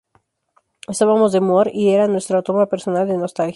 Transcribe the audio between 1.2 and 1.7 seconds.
de humor